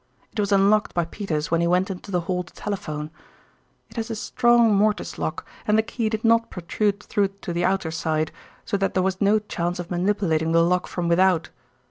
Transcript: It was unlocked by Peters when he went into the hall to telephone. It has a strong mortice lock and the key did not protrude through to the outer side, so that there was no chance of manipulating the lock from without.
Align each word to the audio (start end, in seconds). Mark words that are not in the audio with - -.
It 0.31 0.39
was 0.39 0.51
unlocked 0.51 0.95
by 0.95 1.05
Peters 1.05 1.51
when 1.51 1.61
he 1.61 1.67
went 1.67 1.91
into 1.91 2.09
the 2.09 2.21
hall 2.21 2.41
to 2.41 2.51
telephone. 2.55 3.11
It 3.91 3.97
has 3.97 4.09
a 4.09 4.15
strong 4.15 4.73
mortice 4.73 5.19
lock 5.19 5.45
and 5.67 5.77
the 5.77 5.83
key 5.83 6.09
did 6.09 6.23
not 6.25 6.49
protrude 6.49 7.03
through 7.03 7.27
to 7.27 7.53
the 7.53 7.65
outer 7.65 7.91
side, 7.91 8.31
so 8.65 8.77
that 8.77 8.95
there 8.95 9.03
was 9.03 9.21
no 9.21 9.37
chance 9.37 9.77
of 9.77 9.91
manipulating 9.91 10.53
the 10.53 10.63
lock 10.63 10.87
from 10.87 11.07
without. 11.07 11.51